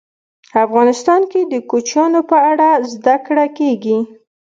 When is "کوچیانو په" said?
1.69-2.37